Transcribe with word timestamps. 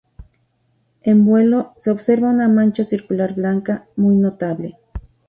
En 1.03 1.25
vuelo 1.27 1.75
se 1.77 1.91
observa 1.91 2.31
una 2.31 2.47
mancha 2.49 2.83
circular 2.83 3.35
blanca, 3.35 3.85
muy 3.95 4.17
notable. 4.17 4.79